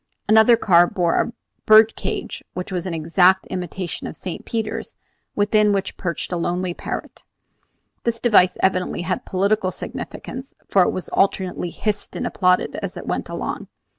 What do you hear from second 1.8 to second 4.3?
cage which was an exact imitation of